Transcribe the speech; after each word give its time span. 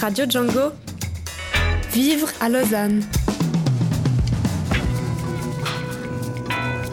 Radio 0.00 0.26
Django. 0.28 0.70
Vivre 1.92 2.28
à 2.40 2.48
Lausanne. 2.48 3.02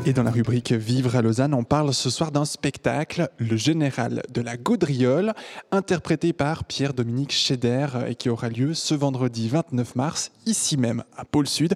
Et 0.08 0.14
dans 0.14 0.24
la 0.24 0.32
rubrique 0.32 0.72
Vivre 0.72 1.16
à 1.16 1.22
Lausanne, 1.22 1.54
on 1.54 1.64
parle 1.64 1.94
ce 1.94 2.10
soir 2.10 2.32
d'un 2.32 2.46
spectacle, 2.46 3.30
Le 3.38 3.58
Général 3.58 4.24
de 4.34 4.42
la 4.42 4.58
Gaudriole, 4.58 5.34
interprété 5.72 6.34
par 6.34 6.64
Pierre-Dominique 6.64 7.32
Scheder 7.32 7.88
et 8.08 8.16
qui 8.16 8.30
aura 8.30 8.50
lieu 8.50 8.74
ce 8.74 8.96
vendredi 8.96 9.50
29 9.50 9.96
mars, 9.96 10.32
ici 10.48 10.76
même, 10.76 11.04
à 11.16 11.26
Pôle 11.26 11.48
Sud. 11.48 11.76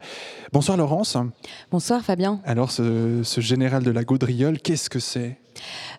Bonsoir 0.51 0.77
Laurence. 0.77 1.15
Bonsoir 1.69 2.01
Fabien. 2.01 2.41
Alors 2.43 2.71
ce, 2.71 3.21
ce 3.23 3.39
Général 3.39 3.83
de 3.83 3.91
la 3.91 4.03
Gaudriole, 4.03 4.59
qu'est-ce 4.59 4.89
que 4.89 4.99
c'est? 4.99 5.37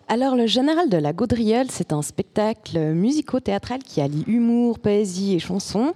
Alors, 0.07 0.35
le 0.35 0.45
Général 0.45 0.89
de 0.89 0.97
la 0.97 1.13
Gaudriole, 1.13 1.67
c'est 1.69 1.93
un 1.93 2.01
spectacle 2.01 2.77
musico-théâtral 2.77 3.79
qui 3.81 4.01
allie 4.01 4.25
humour, 4.27 4.79
poésie 4.79 5.35
et 5.35 5.39
chanson. 5.39 5.93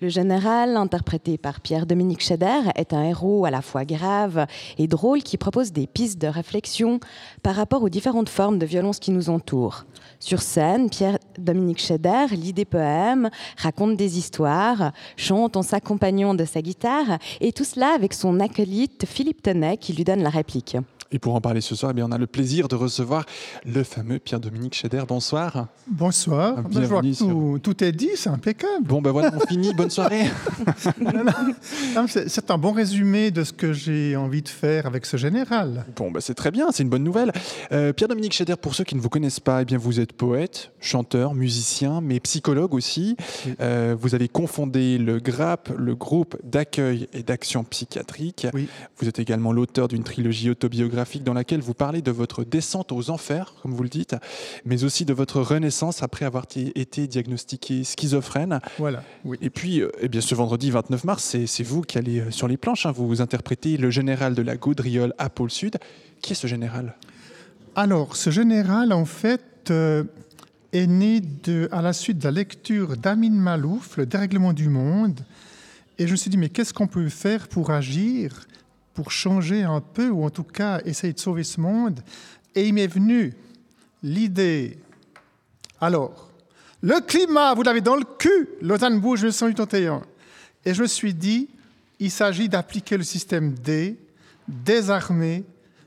Le 0.00 0.08
général, 0.08 0.76
interprété 0.76 1.38
par 1.38 1.60
Pierre-Dominique 1.60 2.22
Scheder, 2.22 2.70
est 2.76 2.92
un 2.92 3.02
héros 3.02 3.44
à 3.46 3.50
la 3.50 3.60
fois 3.60 3.84
grave 3.84 4.46
et 4.78 4.86
drôle 4.86 5.24
qui 5.24 5.36
propose 5.38 5.72
des 5.72 5.88
pistes 5.88 6.20
de 6.20 6.28
réflexion 6.28 7.00
par 7.42 7.56
rapport 7.56 7.82
aux 7.82 7.88
différentes 7.88 8.28
formes 8.28 8.60
de 8.60 8.66
violence 8.66 9.00
qui 9.00 9.10
nous 9.10 9.28
entourent. 9.28 9.86
Sur 10.20 10.40
scène, 10.40 10.88
Pierre-Dominique 10.88 11.80
Scheder 11.80 12.26
lit 12.30 12.52
des 12.52 12.64
poèmes, 12.64 13.28
raconte 13.56 13.96
des 13.96 14.18
histoires, 14.18 14.92
chante 15.16 15.56
en 15.56 15.62
s'accompagnant 15.62 16.34
de 16.34 16.44
sa 16.44 16.62
guitare, 16.62 17.18
et 17.40 17.52
tout 17.52 17.64
cela 17.64 17.92
avec 17.92 18.14
son 18.14 18.38
acolyte 18.38 19.04
Philippe 19.04 19.42
Tenet 19.42 19.78
qui 19.78 19.94
lui 19.94 20.04
donne 20.04 20.22
la 20.22 20.30
réplique. 20.30 20.76
Et 21.10 21.18
pour 21.18 21.34
en 21.34 21.40
parler 21.40 21.62
ce 21.62 21.74
soir, 21.74 21.92
eh 21.92 21.94
bien, 21.94 22.06
on 22.06 22.12
a 22.12 22.18
le 22.18 22.26
plaisir 22.26 22.68
de 22.68 22.74
recevoir 22.74 23.24
le 23.64 23.82
fameux 23.82 24.18
Pierre-Dominique 24.18 24.74
Scheder. 24.74 25.04
Bonsoir. 25.08 25.68
Bonsoir. 25.86 26.62
Bienvenue 26.64 27.16
tout, 27.16 27.58
tout, 27.62 27.82
est 27.82 27.92
dit, 27.92 28.10
c'est 28.14 28.28
impeccable. 28.28 28.84
Bon, 28.84 29.00
ben 29.00 29.10
voilà, 29.10 29.32
on 29.34 29.46
finit. 29.46 29.72
Bonne 29.72 29.88
soirée. 29.88 30.24
c'est 32.06 32.50
un 32.50 32.58
bon 32.58 32.72
résumé 32.72 33.30
de 33.30 33.42
ce 33.42 33.54
que 33.54 33.72
j'ai 33.72 34.16
envie 34.16 34.42
de 34.42 34.50
faire 34.50 34.84
avec 34.84 35.06
ce 35.06 35.16
général. 35.16 35.86
Bon, 35.96 36.10
ben 36.10 36.20
c'est 36.20 36.34
très 36.34 36.50
bien, 36.50 36.66
c'est 36.72 36.82
une 36.82 36.90
bonne 36.90 37.04
nouvelle. 37.04 37.32
Euh, 37.72 37.94
Pierre-Dominique 37.94 38.34
Scheder, 38.34 38.56
pour 38.60 38.74
ceux 38.74 38.84
qui 38.84 38.94
ne 38.94 39.00
vous 39.00 39.08
connaissent 39.08 39.40
pas, 39.40 39.62
eh 39.62 39.64
bien, 39.64 39.78
vous 39.78 40.00
êtes 40.00 40.12
poète, 40.12 40.72
chanteur, 40.78 41.32
musicien, 41.32 42.02
mais 42.02 42.20
psychologue 42.20 42.74
aussi. 42.74 43.16
Euh, 43.60 43.96
vous 43.98 44.14
avez 44.14 44.28
confondé 44.28 44.98
le 44.98 45.20
GRAP, 45.20 45.70
le 45.74 45.94
groupe 45.94 46.36
d'accueil 46.44 47.08
et 47.14 47.22
d'action 47.22 47.64
psychiatrique. 47.64 48.46
Oui. 48.52 48.68
Vous 48.98 49.08
êtes 49.08 49.18
également 49.18 49.52
l'auteur 49.52 49.88
d'une 49.88 50.04
trilogie 50.04 50.50
autobiographique 50.50 50.97
dans 51.24 51.34
laquelle 51.34 51.60
vous 51.60 51.74
parlez 51.74 52.02
de 52.02 52.10
votre 52.10 52.44
descente 52.44 52.92
aux 52.92 53.10
enfers, 53.10 53.54
comme 53.62 53.72
vous 53.72 53.82
le 53.82 53.88
dites, 53.88 54.16
mais 54.64 54.84
aussi 54.84 55.04
de 55.04 55.12
votre 55.12 55.40
renaissance 55.40 56.02
après 56.02 56.24
avoir 56.24 56.46
été 56.54 57.06
diagnostiqué 57.06 57.84
schizophrène. 57.84 58.60
Voilà. 58.78 59.02
Et 59.40 59.50
puis, 59.50 59.80
euh, 59.80 59.90
eh 60.00 60.08
bien, 60.08 60.20
ce 60.20 60.34
vendredi 60.34 60.70
29 60.70 61.04
mars, 61.04 61.36
c'est 61.46 61.62
vous 61.62 61.82
qui 61.82 61.98
allez 61.98 62.20
euh, 62.20 62.30
sur 62.30 62.48
les 62.48 62.56
planches. 62.56 62.86
Hein. 62.86 62.92
vous 62.92 63.20
interprétez 63.20 63.76
le 63.76 63.90
général 63.90 64.34
de 64.34 64.42
la 64.42 64.56
Gaudriole 64.56 65.14
à 65.18 65.30
Pôle 65.30 65.50
Sud. 65.50 65.76
Qui 66.20 66.32
est 66.32 66.36
ce 66.36 66.46
général? 66.46 66.94
Alors, 67.76 68.16
ce 68.16 68.30
général, 68.30 68.92
en 68.92 69.04
fait, 69.04 69.70
euh, 69.70 70.04
est 70.72 70.86
né 70.86 71.20
de, 71.20 71.68
à 71.72 71.82
la 71.82 71.92
suite 71.92 72.18
de 72.18 72.24
la 72.24 72.30
lecture 72.30 72.96
d'Amin 72.96 73.30
Malouf, 73.30 73.96
Le 73.96 74.06
dérèglement 74.06 74.52
du 74.52 74.68
monde. 74.68 75.20
Et 75.98 76.06
je 76.06 76.12
me 76.12 76.16
suis 76.16 76.30
dit, 76.30 76.36
mais 76.36 76.48
qu'est-ce 76.48 76.72
qu'on 76.72 76.86
peut 76.86 77.08
faire 77.08 77.48
pour 77.48 77.70
agir 77.70 78.46
pour 78.98 79.12
changer 79.12 79.62
un 79.62 79.80
peu, 79.80 80.08
ou 80.08 80.24
en 80.24 80.30
tout 80.30 80.42
cas 80.42 80.80
essayer 80.84 81.12
de 81.12 81.20
sauver 81.20 81.44
ce 81.44 81.60
monde. 81.60 82.00
Et 82.56 82.66
il 82.66 82.74
m'est 82.74 82.88
venu 82.88 83.32
l'idée. 84.02 84.76
Alors, 85.80 86.32
le 86.82 86.98
climat, 87.06 87.54
vous 87.54 87.62
l'avez 87.62 87.80
dans 87.80 87.94
le 87.94 88.02
cul, 88.18 88.48
Lausanne 88.60 88.98
bouge 88.98 89.22
le 89.22 89.30
181. 89.30 90.02
Et 90.64 90.74
je 90.74 90.82
me 90.82 90.88
suis 90.88 91.14
dit, 91.14 91.48
il 92.00 92.10
s'agit 92.10 92.48
d'appliquer 92.48 92.96
le 92.96 93.04
système 93.04 93.54
D, 93.54 93.96
désarmer, 94.48 95.44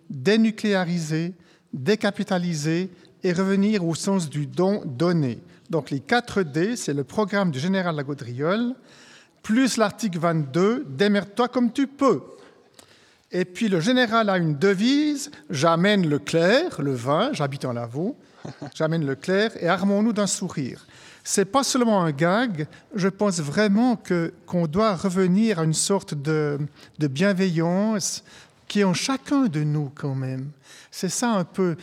dénucléariser, 0.10 1.34
décapitaliser 1.74 2.90
et 3.26 3.34
revenir 3.34 3.86
au 3.86 3.94
sens 3.94 4.30
du 4.30 4.48
don 4.48 4.84
donné. 4.86 5.40
Donc 5.70 5.90
les 5.90 6.00
4 6.00 6.44
D, 6.44 6.78
c'est 6.78 6.94
le 6.94 7.04
programme 7.04 7.52
du 7.52 7.60
général 7.60 7.98
Lagodriole, 7.98 8.74
plus 9.44 9.76
l'article 9.76 10.20
22, 10.20 10.86
démerde-toi 10.88 11.50
comme 11.50 11.74
tu 11.74 11.88
peux. 11.88 12.22
Et 13.32 13.46
puis 13.46 13.70
le 13.70 13.80
général 13.80 14.30
a 14.30 14.38
une 14.38 14.56
devise 14.56 15.32
j'amène 15.50 16.08
le 16.10 16.20
clair, 16.20 16.82
le 16.82 16.94
vin, 16.94 17.32
j'habite 17.34 17.66
en 17.66 17.74
Lavaux, 17.74 18.18
j'amène 18.76 19.06
le 19.06 19.16
clair 19.16 19.52
et 19.60 19.68
armons-nous 19.68 20.14
d'un 20.14 20.28
sourire. 20.28 20.86
C'est 21.24 21.46
pas 21.46 21.64
seulement 21.64 22.04
un 22.04 22.12
gag, 22.12 22.68
je 22.96 23.08
pense 23.08 23.40
vraiment 23.40 23.96
que 23.96 24.34
qu'on 24.46 24.66
doit 24.68 24.96
revenir 24.96 25.60
à 25.60 25.64
une 25.64 25.74
sorte 25.74 26.16
de, 26.16 26.60
de 26.98 27.08
bienveillance 27.08 28.24
qui 28.68 28.80
est 28.80 28.84
en 28.86 28.94
chacun 28.94 29.48
de 29.48 29.64
nous 29.64 29.92
quand 29.94 30.16
même. 30.16 30.50
C'est 30.90 31.10
ça 31.10 31.32
un 31.32 31.44
peu. 31.44 31.76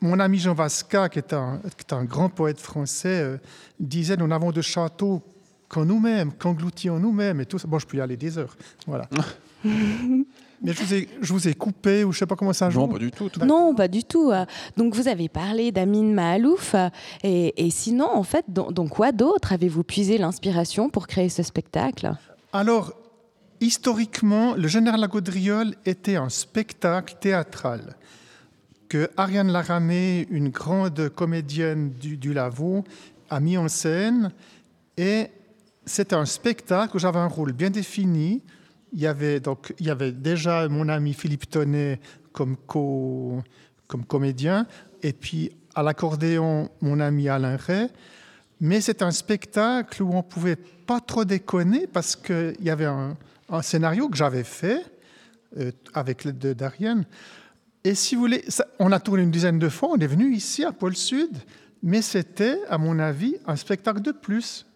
Mon 0.00 0.18
ami 0.20 0.38
Jean 0.38 0.54
Vasca, 0.54 1.08
qui 1.08 1.18
est 1.18 1.32
un, 1.32 1.60
qui 1.76 1.84
est 1.88 1.92
un 1.92 2.04
grand 2.04 2.28
poète 2.28 2.60
français, 2.60 3.20
euh, 3.20 3.36
disait 3.78 4.16
Nous 4.16 4.26
n'avons 4.28 4.52
de 4.52 4.62
château 4.62 5.22
qu'en 5.68 5.84
nous-mêmes, 5.84 6.32
qu'engloutis 6.32 6.88
nous-mêmes, 6.88 7.40
et 7.40 7.46
tout 7.46 7.58
ça. 7.58 7.66
Bon, 7.66 7.78
je 7.78 7.86
peux 7.86 7.96
y 7.96 8.00
aller 8.00 8.16
des 8.16 8.38
heures. 8.38 8.56
Voilà. 8.86 9.08
Mais 10.62 10.72
je 10.72 10.82
vous, 10.82 10.94
ai, 10.94 11.08
je 11.20 11.32
vous 11.32 11.48
ai 11.48 11.54
coupé 11.54 12.04
ou 12.04 12.12
je 12.12 12.18
sais 12.18 12.26
pas 12.26 12.36
comment 12.36 12.52
ça 12.52 12.70
joue. 12.70 12.80
Non, 12.80 12.88
pas 12.88 12.98
du 12.98 13.10
tout. 13.10 13.30
Non, 13.44 13.74
pas 13.74 13.88
du 13.88 14.04
tout. 14.04 14.32
Donc 14.76 14.94
vous 14.94 15.08
avez 15.08 15.28
parlé 15.28 15.72
d'Amin 15.72 16.14
Mahalouf. 16.14 16.74
Et, 17.22 17.66
et, 17.66 17.70
sinon, 17.70 18.08
en 18.10 18.22
fait, 18.22 18.44
dans, 18.48 18.88
quoi 18.88 19.12
d'autre 19.12 19.52
avez-vous 19.52 19.84
puisé 19.84 20.18
l'inspiration 20.18 20.88
pour 20.88 21.06
créer 21.06 21.28
ce 21.28 21.42
spectacle? 21.42 22.12
Alors, 22.52 22.92
historiquement, 23.60 24.54
le 24.54 24.68
Général 24.68 25.00
La 25.00 25.08
Gaudriole 25.08 25.74
était 25.84 26.16
un 26.16 26.28
spectacle 26.28 27.16
théâtral 27.20 27.96
que 28.88 29.10
Ariane 29.16 29.50
Laramé, 29.50 30.26
une 30.30 30.50
grande 30.50 31.08
comédienne 31.10 31.90
du, 31.90 32.16
du 32.16 32.32
Lavaux, 32.32 32.84
a 33.28 33.40
mis 33.40 33.58
en 33.58 33.68
scène. 33.68 34.30
Et 34.96 35.26
c'était 35.84 36.14
un 36.14 36.24
spectacle 36.24 36.96
où 36.96 36.98
j'avais 36.98 37.18
un 37.18 37.26
rôle 37.26 37.52
bien 37.52 37.70
défini 37.70 38.42
il 38.92 39.00
y 39.00 39.06
avait 39.06 39.40
donc 39.40 39.74
il 39.78 39.86
y 39.86 39.90
avait 39.90 40.12
déjà 40.12 40.68
mon 40.68 40.88
ami 40.88 41.12
Philippe 41.12 41.50
Tonnet 41.50 42.00
comme 42.32 42.56
co, 42.56 43.42
comme 43.86 44.04
comédien 44.04 44.66
et 45.02 45.12
puis 45.12 45.50
à 45.74 45.82
l'accordéon 45.82 46.70
mon 46.80 47.00
ami 47.00 47.28
Alain 47.28 47.56
Ray. 47.56 47.88
Mais 48.60 48.80
c'est 48.80 49.02
un 49.02 49.10
spectacle 49.10 50.02
où 50.02 50.14
on 50.14 50.22
pouvait 50.22 50.56
pas 50.56 51.00
trop 51.00 51.24
déconner 51.24 51.86
parce 51.86 52.16
qu'il 52.16 52.56
y 52.60 52.70
avait 52.70 52.86
un, 52.86 53.16
scénario 53.62 54.08
que 54.08 54.16
j'avais 54.16 54.44
fait 54.44 54.82
euh, 55.58 55.70
avec 55.92 56.24
l'aide 56.24 56.38
de 56.38 56.52
Darienne. 56.52 57.04
Et 57.84 57.94
si 57.94 58.14
vous 58.14 58.22
voulez, 58.22 58.44
on 58.78 58.90
a 58.92 58.98
tourné 58.98 59.22
une 59.22 59.30
dizaine 59.30 59.58
de 59.58 59.68
fois, 59.68 59.90
on 59.92 59.98
est 59.98 60.06
venu 60.06 60.34
ici 60.34 60.64
à 60.64 60.72
Pôle 60.72 60.96
Sud, 60.96 61.36
mais 61.82 62.02
c'était, 62.02 62.58
à 62.68 62.78
mon 62.78 62.98
avis, 62.98 63.36
un 63.46 63.54
spectacle 63.54 64.00
de 64.00 64.10
plus. 64.10 64.66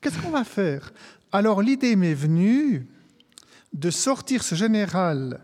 Qu'est-ce 0.00 0.18
qu'on 0.18 0.30
va 0.30 0.42
faire? 0.42 0.92
Alors 1.30 1.62
l'idée 1.62 1.94
m'est 1.94 2.14
venue, 2.14 2.86
de 3.72 3.90
sortir 3.90 4.42
ce 4.42 4.54
général 4.54 5.40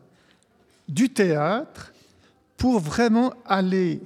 du 0.88 1.10
théâtre 1.10 1.92
pour 2.56 2.80
vraiment 2.80 3.32
aller 3.46 4.00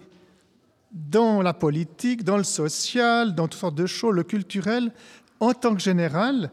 dans 0.93 1.41
la 1.41 1.55
politique, 1.55 2.23
dans 2.23 2.37
le 2.37 2.45
social, 2.45 3.35
dans 3.35 3.49
toutes 3.49 3.61
sortes 3.61 3.75
de 3.75 3.87
choses, 3.87 4.15
le 4.15 4.25
culturel, 4.25 4.93
en 5.41 5.55
tant 5.55 5.75
que 5.75 5.81
général. 5.81 6.51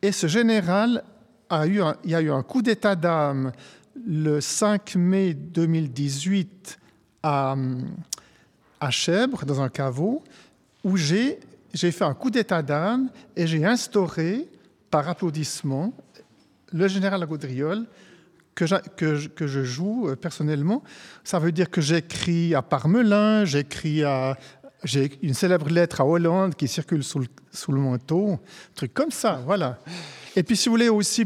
Et 0.00 0.12
ce 0.12 0.26
général 0.26 1.04
a 1.50 1.66
eu 1.66 1.80
il 2.04 2.10
y 2.10 2.14
a 2.14 2.20
eu 2.20 2.30
un 2.30 2.42
coup 2.42 2.62
d'état 2.62 2.96
d'âme 2.96 3.52
le 4.06 4.40
5 4.40 4.94
mai 4.96 5.34
2018 5.34 6.78
à, 7.22 7.54
à 8.80 8.90
dans 9.46 9.60
un 9.60 9.68
caveau, 9.68 10.24
où 10.82 10.96
j'ai 10.96 11.38
fait 11.74 12.04
un 12.04 12.14
coup 12.14 12.30
d'état 12.30 12.62
d'âme 12.62 13.10
et 13.36 13.46
j'ai 13.46 13.64
instauré, 13.64 14.48
par 14.90 15.08
applaudissement, 15.08 15.94
le 16.72 16.88
général 16.88 17.24
Gaudriole, 17.26 17.86
que 18.54 18.66
je, 18.66 18.76
que, 18.96 19.46
je, 19.46 19.62
joue 19.64 20.08
euh, 20.08 20.16
personnellement. 20.16 20.82
Ça 21.24 21.38
veut 21.38 21.52
dire 21.52 21.70
que 21.70 21.80
j'écris 21.80 22.54
à 22.54 22.62
Parmelin, 22.62 23.44
j'écris 23.44 24.04
à. 24.04 24.38
J'ai 24.84 25.12
une 25.22 25.34
célèbre 25.34 25.68
lettre 25.68 26.00
à 26.00 26.06
Hollande 26.06 26.56
qui 26.56 26.66
circule 26.66 27.04
sous 27.04 27.20
le, 27.20 27.78
manteau, 27.78 28.32
un 28.32 28.40
truc 28.74 28.92
comme 28.92 29.12
ça, 29.12 29.40
voilà. 29.46 29.78
Et 30.34 30.42
puis, 30.42 30.56
si 30.56 30.68
vous 30.68 30.72
voulez 30.72 30.88
aussi, 30.88 31.24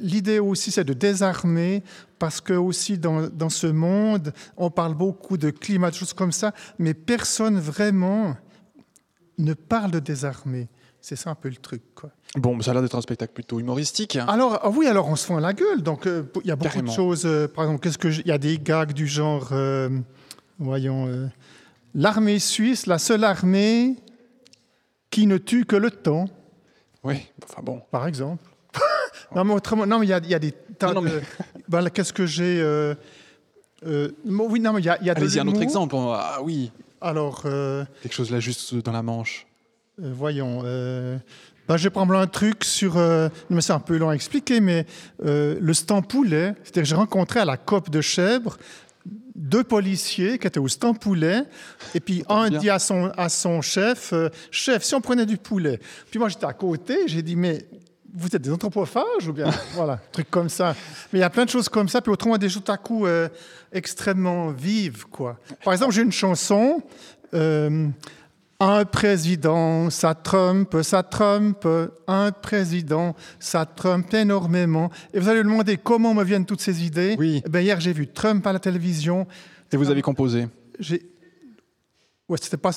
l'idée 0.00 0.38
aussi, 0.38 0.70
c'est 0.70 0.84
de 0.84 0.94
désarmer, 0.94 1.82
parce 2.18 2.40
que 2.40 2.54
aussi 2.54 2.96
dans, 2.96 3.28
dans, 3.28 3.50
ce 3.50 3.66
monde, 3.66 4.32
on 4.56 4.70
parle 4.70 4.94
beaucoup 4.94 5.36
de 5.36 5.50
climat, 5.50 5.90
de 5.90 5.96
choses 5.96 6.14
comme 6.14 6.32
ça, 6.32 6.54
mais 6.78 6.94
personne 6.94 7.60
vraiment 7.60 8.38
ne 9.36 9.52
parle 9.52 9.90
de 9.90 9.98
désarmer. 9.98 10.68
C'est 11.00 11.16
ça 11.16 11.30
un 11.30 11.34
peu 11.34 11.48
le 11.48 11.56
truc. 11.56 11.82
Quoi. 11.94 12.10
Bon, 12.36 12.60
ça 12.60 12.70
a 12.70 12.74
l'air 12.74 12.82
d'être 12.82 12.96
un 12.96 13.00
spectacle 13.00 13.32
plutôt 13.32 13.60
humoristique. 13.60 14.16
Alors, 14.16 14.58
ah 14.62 14.68
oui, 14.68 14.86
alors 14.86 15.08
on 15.08 15.16
se 15.16 15.26
fout 15.26 15.36
à 15.36 15.40
la 15.40 15.52
gueule. 15.52 15.82
Donc, 15.82 16.06
euh, 16.06 16.24
il 16.42 16.48
y 16.48 16.50
a 16.50 16.56
beaucoup 16.56 16.82
de 16.82 16.90
choses. 16.90 17.24
Euh, 17.24 17.48
par 17.48 17.64
exemple, 17.64 17.80
qu'est-ce 17.80 17.98
que 17.98 18.08
il 18.08 18.26
y 18.26 18.32
a 18.32 18.38
des 18.38 18.58
gags 18.58 18.92
du 18.92 19.06
genre, 19.06 19.48
euh, 19.52 19.88
voyons, 20.58 21.30
l'armée 21.94 22.38
suisse, 22.38 22.86
la 22.86 22.98
seule 22.98 23.24
armée 23.24 23.96
qui 25.10 25.26
ne 25.26 25.38
tue 25.38 25.64
que 25.64 25.76
le 25.76 25.90
temps. 25.90 26.28
Oui, 27.04 27.26
enfin 27.44 27.62
bon. 27.62 27.80
par 27.90 28.06
exemple. 28.06 28.44
non, 29.34 29.44
mais 29.44 29.54
autrement, 29.54 29.86
non, 29.86 30.00
mais 30.00 30.06
il 30.06 30.10
y 30.10 30.12
a, 30.12 30.18
il 30.18 30.30
y 30.30 30.34
a 30.34 30.38
des 30.38 30.52
tas 30.52 30.92
Non, 30.92 31.02
non, 31.02 31.08
de. 31.08 31.20
Ben, 31.68 31.88
Qu'est-ce 31.90 32.12
que 32.12 32.26
j'ai 32.26 32.62
Oui, 33.84 34.60
non, 34.60 34.72
mais 34.72 34.80
il 34.80 34.84
y 34.84 34.90
a, 34.90 34.98
il 35.00 35.06
y 35.06 35.10
a 35.10 35.14
Allez-y, 35.14 35.38
un 35.38 35.46
autre 35.46 35.62
exemple. 35.62 35.94
Ah 35.96 36.38
oui, 36.42 36.72
Alors, 37.00 37.42
quelque 37.42 38.12
chose 38.12 38.30
là 38.30 38.40
juste 38.40 38.74
dans 38.74 38.92
la 38.92 39.02
manche. 39.02 39.47
Euh, 40.02 40.12
voyons. 40.14 40.62
euh, 40.64 41.18
ben, 41.68 41.76
je 41.76 41.84
vais 41.84 41.90
prendre 41.90 42.14
un 42.14 42.26
truc 42.26 42.64
sur. 42.64 42.96
euh, 42.96 43.28
mais 43.50 43.60
c'est 43.60 43.72
un 43.72 43.80
peu 43.80 43.96
long 43.98 44.08
à 44.08 44.14
expliquer, 44.14 44.60
mais 44.60 44.86
euh, 45.24 45.56
le 45.60 45.74
Stampoulet, 45.74 46.54
c'est-à-dire 46.64 46.84
j'ai 46.84 46.94
rencontré 46.94 47.40
à 47.40 47.44
la 47.44 47.56
COP 47.56 47.90
de 47.90 48.00
Chèvre 48.00 48.56
deux 49.34 49.62
policiers 49.62 50.38
qui 50.38 50.46
étaient 50.48 50.58
au 50.58 50.66
Stampoulet, 50.68 51.42
et 51.94 52.00
puis 52.00 52.24
un 52.28 52.48
bien. 52.48 52.58
dit 52.58 52.70
à 52.70 52.78
son, 52.80 53.12
à 53.16 53.28
son 53.28 53.60
chef 53.62 54.12
euh, 54.12 54.28
Chef, 54.50 54.82
si 54.82 54.94
on 54.94 55.00
prenait 55.00 55.26
du 55.26 55.36
poulet? 55.36 55.78
Puis 56.10 56.18
moi, 56.18 56.28
j'étais 56.28 56.46
à 56.46 56.52
côté, 56.52 56.98
j'ai 57.06 57.22
dit 57.22 57.36
Mais 57.36 57.64
vous 58.14 58.26
êtes 58.34 58.42
des 58.42 58.50
anthropophages 58.50 59.28
ou 59.28 59.32
bien? 59.32 59.50
Voilà, 59.74 59.92
un 59.94 60.00
truc 60.10 60.30
comme 60.30 60.48
ça. 60.48 60.74
Mais 61.12 61.18
il 61.20 61.22
y 61.22 61.24
a 61.24 61.30
plein 61.30 61.44
de 61.44 61.50
choses 61.50 61.68
comme 61.68 61.88
ça, 61.88 62.00
puis 62.00 62.10
autrement, 62.10 62.36
des 62.38 62.48
tout 62.48 62.64
à 62.72 62.76
coup 62.78 63.06
euh, 63.06 63.28
extrêmement 63.72 64.50
vives, 64.50 65.04
quoi. 65.06 65.38
Par 65.62 65.72
exemple, 65.74 65.92
j'ai 65.92 66.02
une 66.02 66.12
chanson. 66.12 66.82
euh, 67.34 67.88
un 68.60 68.84
président, 68.84 69.88
ça 69.90 70.14
trompe, 70.14 70.78
ça 70.82 71.02
trompe, 71.04 71.66
un 72.08 72.32
président, 72.32 73.14
ça 73.38 73.64
trompe 73.66 74.12
énormément. 74.14 74.90
Et 75.14 75.20
vous 75.20 75.28
allez 75.28 75.44
me 75.44 75.50
demander 75.50 75.76
comment 75.76 76.12
me 76.12 76.24
viennent 76.24 76.44
toutes 76.46 76.60
ces 76.60 76.84
idées. 76.84 77.14
Oui. 77.18 77.40
Eh 77.46 77.48
ben, 77.48 77.60
hier, 77.60 77.78
j'ai 77.80 77.92
vu 77.92 78.08
Trump 78.08 78.44
à 78.46 78.52
la 78.52 78.58
télévision. 78.58 79.26
Et 79.72 79.76
vous 79.76 79.90
avez 79.90 80.02
composé 80.02 80.48
J'ai. 80.80 81.02
Ouais, 82.28 82.36
c'était 82.40 82.56
pas 82.56 82.72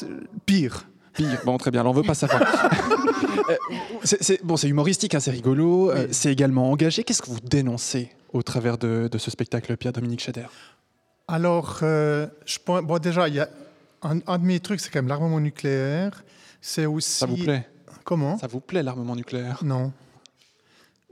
pire. 0.45 0.85
Pire. 1.13 1.41
Bon, 1.45 1.57
très 1.57 1.71
bien, 1.71 1.81
alors 1.81 1.93
on 1.93 1.95
veut 1.95 2.03
pas 2.03 2.13
savoir. 2.15 2.41
Euh, 3.49 3.55
c'est- 4.03 4.41
bon, 4.45 4.55
c'est 4.55 4.69
humoristique, 4.69 5.13
hein, 5.15 5.19
c'est 5.19 5.31
rigolo, 5.31 5.89
euh, 5.91 6.07
c'est 6.11 6.31
également 6.31 6.71
engagé. 6.71 7.03
Qu'est-ce 7.03 7.21
que 7.21 7.29
vous 7.29 7.39
dénoncez 7.41 8.09
au 8.31 8.43
travers 8.43 8.77
de, 8.77 9.09
de 9.11 9.17
ce 9.17 9.29
spectacle, 9.29 9.75
Pierre-Dominique 9.75 10.21
Scheder 10.21 10.45
Alors, 11.27 11.79
euh, 11.81 12.27
je 12.45 12.59
pense, 12.63 12.81
bon, 12.83 12.97
déjà, 12.99 13.27
il 13.27 13.35
y 13.35 13.39
a 13.41 13.49
un, 14.03 14.19
un 14.27 14.37
de 14.39 14.45
mes 14.45 14.59
trucs, 14.59 14.79
c'est 14.79 14.89
quand 14.89 14.99
même 14.99 15.07
l'armement 15.07 15.39
nucléaire. 15.39 16.23
C'est 16.61 16.85
aussi. 16.85 17.09
Ça 17.19 17.25
vous 17.25 17.37
plaît? 17.37 17.67
Comment? 18.03 18.37
Ça 18.37 18.47
vous 18.47 18.59
plaît, 18.59 18.83
l'armement 18.83 19.15
nucléaire? 19.15 19.63
Non. 19.63 19.91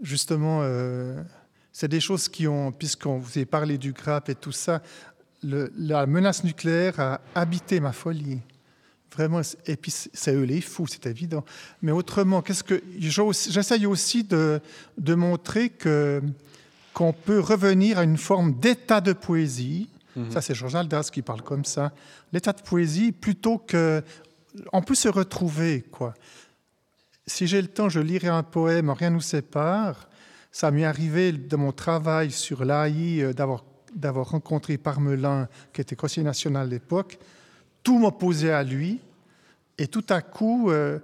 Justement, 0.02 0.60
euh, 0.64 1.22
c'est 1.72 1.88
des 1.88 2.00
choses 2.00 2.30
qui 2.30 2.48
ont, 2.48 2.72
puisqu'on 2.72 3.18
vous 3.18 3.32
avez 3.36 3.46
parlé 3.46 3.78
du 3.78 3.92
GRAP 3.94 4.30
et 4.30 4.36
tout 4.36 4.52
ça, 4.52 4.82
le- 5.44 5.72
la 5.78 6.06
menace 6.06 6.44
nucléaire 6.44 7.00
a 7.00 7.22
habité 7.36 7.80
ma 7.80 7.92
folie. 7.92 8.40
Vraiment, 9.14 9.42
et 9.66 9.76
puis 9.76 9.92
c'est 9.92 10.34
eux 10.36 10.44
les 10.44 10.62
fous, 10.62 10.88
c'est 10.88 11.06
évident. 11.08 11.44
Mais 11.82 11.92
autrement, 11.92 12.42
qu'est-ce 12.42 12.64
que 12.64 12.82
j'essaye 13.00 13.86
aussi 13.86 14.24
de, 14.24 14.62
de 14.98 15.16
montrer 15.16 15.70
que 15.70 16.22
qu'on 16.94 17.14
peut 17.14 17.40
revenir 17.40 17.98
à 18.00 18.04
une 18.04 18.18
forme 18.18 18.54
d'état 18.60 19.00
de 19.02 19.14
poésie. 19.14 19.90
Ça, 20.30 20.42
c'est 20.42 20.54
Georges 20.54 20.76
Aldas 20.76 21.10
qui 21.12 21.22
parle 21.22 21.42
comme 21.42 21.66
ça. 21.66 21.92
L'état 22.32 22.54
de 22.54 22.62
poésie, 22.62 23.12
plutôt 23.12 23.58
que 23.58 24.04
on 24.74 24.82
peut 24.82 24.96
se 24.96 25.10
retrouver, 25.10 25.82
quoi. 25.82 26.14
Si 27.28 27.46
j'ai 27.46 27.62
le 27.62 27.68
temps, 27.68 27.90
je 27.90 28.00
lirai 28.00 28.28
un 28.28 28.44
poème, 28.44 28.90
Rien 28.90 29.12
nous 29.12 29.22
sépare. 29.22 30.10
Ça 30.52 30.72
m'est 30.72 30.86
arrivé 30.86 31.32
de 31.32 31.56
mon 31.56 31.72
travail 31.72 32.32
sur 32.32 32.66
l'AI, 32.66 33.22
euh, 33.22 33.34
d'avoir, 33.34 33.64
d'avoir 33.96 34.32
rencontré 34.32 34.78
Parmelin, 34.78 35.48
qui 35.72 35.82
était 35.82 35.96
conseiller 35.96 36.24
national 36.24 36.66
à 36.66 36.70
l'époque. 36.70 37.20
Tout 37.84 38.00
m'opposait 38.00 38.52
à 38.52 38.64
lui. 38.64 39.00
Et 39.78 39.88
tout 39.88 40.06
à 40.10 40.22
coup, 40.22 40.72
euh, 40.72 41.00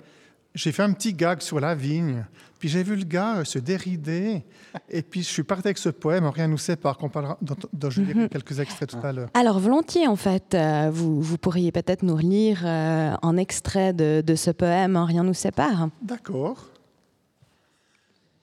j'ai 0.56 0.72
fait 0.72 0.84
un 0.84 0.94
petit 0.94 1.14
gag 1.14 1.42
sur 1.42 1.60
la 1.60 1.76
vigne. 1.76 2.26
Puis 2.60 2.70
j'ai 2.70 2.82
vu 2.82 2.96
le 2.96 3.04
gars 3.04 3.44
se 3.44 3.60
dérider. 3.60 4.44
Et 4.90 5.02
puis 5.02 5.22
je 5.22 5.28
suis 5.28 5.44
parti 5.44 5.68
avec 5.68 5.78
ce 5.78 5.90
poème, 5.90 6.26
Rien 6.26 6.48
nous 6.48 6.58
sépare, 6.58 6.98
qu'on 6.98 7.10
parlera, 7.10 7.38
dont, 7.42 7.56
dont 7.72 7.90
je 7.90 8.02
lirai 8.02 8.30
quelques 8.30 8.60
extraits 8.60 8.90
tout 8.90 9.06
à 9.06 9.12
l'heure. 9.12 9.30
Alors 9.34 9.60
volontiers, 9.60 10.08
en 10.08 10.16
fait, 10.16 10.56
euh, 10.56 10.90
vous, 10.92 11.22
vous 11.22 11.38
pourriez 11.38 11.72
peut-être 11.72 12.04
nous 12.04 12.16
relire 12.16 12.62
euh, 12.66 13.14
un 13.22 13.38
extrait 13.38 13.94
de, 13.94 14.24
de 14.26 14.36
ce 14.36 14.52
poème 14.52 14.96
Un 14.96 15.06
Rien 15.06 15.24
nous 15.24 15.34
sépare. 15.34 15.90
D'accord. 16.02 16.70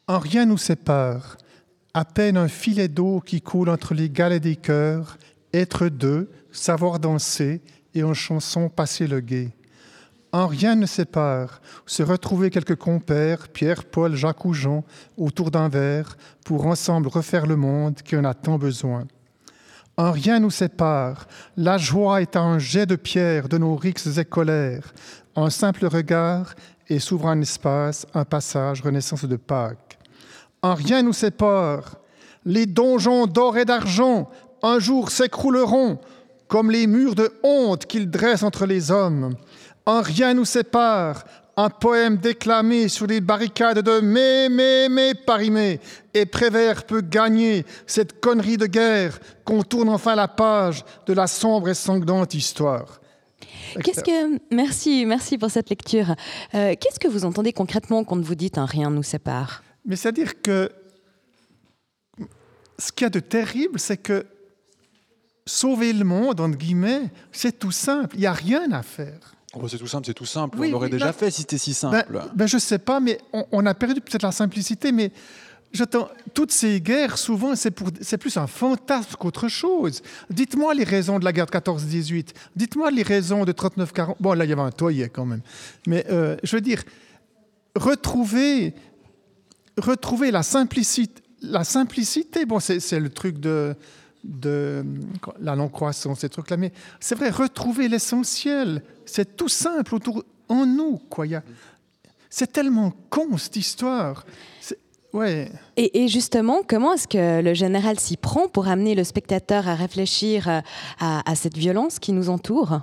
En 0.07 0.19
rien 0.19 0.45
nous 0.45 0.59
sépare, 0.59 1.39
à 1.95 2.05
peine 2.05 2.37
un 2.37 2.49
filet 2.49 2.89
d'eau 2.89 3.21
qui 3.21 3.41
coule 3.41 3.71
entre 3.71 3.95
les 3.95 4.11
galets 4.11 4.43
des 4.43 4.57
cœurs, 4.57 5.17
être 5.55 5.89
deux, 5.89 6.31
savoir 6.51 6.99
danser 6.99 7.63
et 7.95 8.03
en 8.03 8.13
chanson 8.13 8.69
passer 8.69 9.07
le 9.07 9.21
guet. 9.21 9.53
En 10.35 10.47
rien 10.47 10.77
ne 10.77 10.87
sépare, 10.87 11.61
se 11.85 12.03
retrouver 12.03 12.49
quelques 12.49 12.77
compères, 12.77 13.49
Pierre, 13.49 13.85
Paul, 13.85 14.15
Jacques 14.15 14.47
ou 14.47 14.55
Jean, 14.55 14.83
autour 15.19 15.51
d'un 15.51 15.69
verre, 15.69 16.17
pour 16.45 16.67
ensemble 16.67 17.09
refaire 17.09 17.47
le 17.47 17.57
monde 17.57 17.97
qui 17.97 18.17
en 18.17 18.25
a 18.25 18.33
tant 18.33 18.57
besoin. 18.57 19.07
En 19.99 20.11
rien 20.11 20.41
nous 20.41 20.51
sépare, 20.51 21.27
la 21.59 21.77
joie 21.77 22.23
est 22.23 22.35
un 22.37 22.59
jet 22.59 22.87
de 22.87 22.97
pierre 22.97 23.47
de 23.51 23.59
nos 23.59 23.77
rixes 23.77 24.17
et 24.17 24.25
colères, 24.25 24.95
un 25.37 25.51
simple 25.51 25.85
regard 25.85 26.55
et 26.89 26.99
s'ouvre 26.99 27.29
un 27.29 27.43
espace, 27.43 28.07
un 28.15 28.25
passage, 28.25 28.81
renaissance 28.81 29.27
de 29.27 29.37
Pâques. 29.37 29.99
En 30.63 30.75
rien 30.75 31.03
nous 31.03 31.13
sépare, 31.13 31.99
les 32.47 32.65
donjons 32.65 33.27
d'or 33.27 33.59
et 33.59 33.67
d'argent 33.67 34.31
un 34.63 34.79
jour 34.79 35.11
s'écrouleront, 35.11 35.99
comme 36.49 36.71
les 36.71 36.87
murs 36.87 37.15
de 37.15 37.31
honte 37.43 37.85
qu'ils 37.87 38.11
dressent 38.11 38.43
entre 38.43 38.65
les 38.65 38.91
hommes. 38.91 39.35
En 39.85 40.01
rien 40.01 40.35
nous 40.35 40.45
sépare, 40.45 41.25
un 41.57 41.69
poème 41.69 42.17
déclamé 42.17 42.89
sur 42.89 43.07
les 43.07 43.21
barricades 43.21 43.81
de 43.81 44.01
mais, 44.01 44.49
mais, 44.49 44.89
mais, 44.89 45.15
Paris, 45.15 45.51
mais, 45.51 45.81
et 46.15 46.25
Prévert 46.25 46.85
peut 46.85 47.03
gagner 47.03 47.67
cette 47.87 48.21
connerie 48.21 48.57
de 48.57 48.67
guerre 48.67 49.19
qu'on 49.45 49.63
tourne 49.63 49.89
enfin 49.89 50.15
la 50.15 50.29
page 50.29 50.85
de 51.07 51.13
la 51.13 51.27
sombre 51.27 51.69
et 51.69 51.75
sanglante 51.75 52.35
histoire. 52.35 53.01
Qu'est-ce 53.83 54.05
que 54.05 54.39
merci, 54.55 55.07
merci 55.07 55.39
pour 55.39 55.51
cette 55.51 55.71
lecture. 55.71 56.15
Euh, 56.55 56.75
Qu'est-ce 56.79 57.01
que 57.01 57.09
vous 57.09 57.25
entendez 57.25 57.53
concrètement 57.53 58.05
quand 58.05 58.21
vous 58.21 58.35
dites 58.35 58.59
Un 58.59 58.67
Rien 58.67 58.91
nous 58.91 59.03
sépare? 59.03 59.63
Mais 59.87 59.97
c'est-à-dire 59.97 60.41
que 60.43 60.71
ce 62.79 62.93
qu'il 62.93 63.05
y 63.05 63.07
a 63.07 63.11
de 63.11 63.21
terrible, 63.21 63.79
c'est 63.79 63.97
que 63.97 64.27
sauver 65.47 65.93
le 65.93 66.05
monde, 66.05 66.41
entre 66.41 66.57
guillemets, 66.57 67.11
c'est 67.31 67.59
tout 67.59 67.73
simple. 67.73 68.17
Il 68.17 68.21
n'y 68.21 68.27
a 68.27 68.33
rien 68.33 68.71
à 68.73 68.83
faire. 68.83 69.35
Oh, 69.55 69.69
C'est 69.69 69.79
tout 69.79 69.87
simple, 69.87 70.07
c'est 70.07 70.15
tout 70.15 70.25
simple. 70.25 70.59
Oui, 70.59 70.69
on 70.69 70.73
l'aurait 70.73 70.89
déjà 70.89 71.07
là- 71.07 71.13
fait 71.13 71.31
si 71.31 71.43
c'était 71.43 71.59
si 71.59 71.71
Ben, 71.71 71.75
simple. 71.77 72.23
ben, 72.35 72.47
je 72.47 72.57
ne 72.57 72.61
sais 72.61 72.79
pas, 72.79 73.01
mais 73.01 73.19
on, 73.33 73.45
on 73.53 73.67
a 73.67 73.75
perdu 73.75 74.01
peut-être 74.01 74.23
la 74.23 74.33
simplicité, 74.33 74.93
mais. 74.93 75.13
Toutes 76.35 76.53
ces 76.53 76.83
guerres, 76.83 77.17
souvent, 77.17 77.55
c'est 77.57 77.71
plus 78.19 78.37
un 78.37 78.47
fantasme 78.47 79.15
qu'autre 79.19 79.49
chose. 79.49 80.03
Dites-moi 80.29 80.75
les 80.75 80.85
raisons 80.85 81.19
de 81.19 81.25
la 81.25 81.33
guerre 81.33 81.47
de 81.47 81.51
14-18. 81.51 82.35
Dites-moi 82.55 82.91
les 82.91 83.03
raisons 83.03 83.47
de 83.47 83.53
39-40. 83.53 84.17
Bon, 84.21 84.35
là, 84.35 84.45
il 84.45 84.51
y 84.51 84.53
avait 84.53 84.61
un 84.61 84.71
toyer 84.71 85.09
quand 85.09 85.25
même. 85.25 85.41
Mais 85.87 86.05
euh, 86.11 86.37
je 86.43 86.57
veux 86.57 86.61
dire, 86.61 86.83
retrouver, 87.75 88.75
retrouver 89.79 90.31
la 90.31 90.43
simplicité. 90.43 91.23
La 91.41 91.65
simplicité, 91.65 92.45
bon, 92.47 92.61
c'est 92.61 92.79
c'est 92.79 93.01
le 93.01 93.09
truc 93.09 93.41
de, 93.41 93.75
de 94.25 94.85
la 95.41 95.57
non-croissance, 95.57 96.21
ces 96.21 96.29
trucs-là, 96.29 96.57
mais 96.57 96.73
c'est 97.01 97.15
vrai, 97.15 97.31
retrouver 97.31 97.89
l'essentiel, 97.89 98.83
c'est 99.05 99.37
tout 99.37 99.49
simple 99.49 99.95
autour 99.95 100.25
en 100.49 100.67
nous, 100.67 101.01
quoi. 101.11 101.27
C'est 102.31 102.53
tellement 102.53 102.93
con, 103.11 103.37
cette 103.37 103.57
histoire. 103.57 104.25
Ouais. 105.13 105.53
et, 105.77 106.05
et 106.05 106.09
justement, 106.09 106.63
comment 106.67 106.95
est-ce 106.95 107.07
que 107.07 107.43
le 107.43 107.53
général 107.53 108.01
s'y 108.01 108.17
prend 108.17 108.49
pour 108.49 108.69
amener 108.69 108.95
le 108.95 109.05
spectateur 109.05 109.69
à 109.69 109.75
réfléchir 109.75 110.49
euh, 110.49 110.61
à, 111.01 111.31
à 111.31 111.35
cette 111.35 111.59
violence 111.59 111.99
qui 111.99 112.13
nous 112.13 112.31
entoure? 112.31 112.81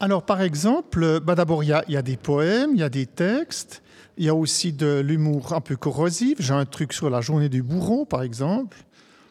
Alors, 0.00 0.24
par 0.24 0.40
exemple, 0.40 1.02
euh, 1.02 1.20
bah, 1.20 1.34
d'abord, 1.34 1.64
il 1.64 1.66
y, 1.66 1.92
y 1.92 1.96
a 1.96 2.02
des 2.02 2.16
poèmes, 2.16 2.70
il 2.72 2.80
y 2.80 2.82
a 2.82 2.88
des 2.88 3.04
textes, 3.04 3.82
il 4.16 4.24
y 4.24 4.30
a 4.30 4.34
aussi 4.34 4.72
de 4.72 5.00
l'humour 5.00 5.52
un 5.52 5.60
peu 5.60 5.76
corrosif. 5.76 6.36
J'ai 6.40 6.54
un 6.54 6.64
truc 6.64 6.94
sur 6.94 7.10
la 7.10 7.20
journée 7.20 7.50
du 7.50 7.62
bourreau, 7.62 8.06
par 8.06 8.22
exemple, 8.22 8.78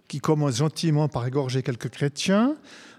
qui 0.07 0.19
commence 0.19 0.57
gentiment 0.57 1.07
par 1.07 1.25
égorger 1.25 1.63
quelques 1.63 1.89
chrétiens. 1.89 2.55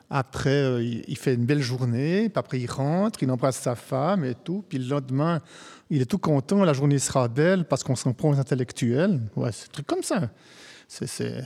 Après, 0.09 0.51
euh, 0.51 0.83
il, 0.83 1.17
fait 1.17 1.35
une 1.35 1.47
belle 1.47 1.63
journée, 1.63 2.29
puis 2.29 2.39
après, 2.39 2.61
il 2.61 2.71
rentre, 2.71 3.23
il 3.23 3.31
embrasse 3.31 3.57
sa 3.57 3.75
femme 3.75 4.25
et 4.25 4.35
tout. 4.35 4.65
Puis 4.69 4.79
le 4.79 4.89
lendemain, 4.89 5.41
il 5.91 6.01
est 6.01 6.07
tout 6.07 6.19
content, 6.19 6.65
la 6.65 6.75
journée 6.75 7.01
sera 7.01 7.27
belle 7.27 7.65
parce 7.65 7.83
qu'on 7.83 7.97
s'en 7.97 8.13
prend 8.13 8.31
aux 8.31 8.39
intellectuels. 8.39 9.21
Ouais, 9.35 9.51
c'est 9.53 9.69
un 9.69 9.73
truc 9.73 9.87
comme 9.87 10.05
ça. 10.05 10.31
C'est- 10.89 11.45